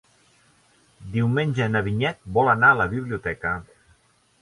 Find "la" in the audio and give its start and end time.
2.83-2.91